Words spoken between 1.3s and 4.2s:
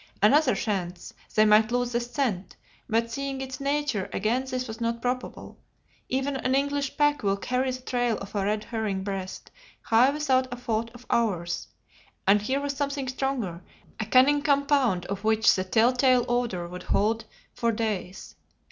they might lose the scent, but seeing its nature,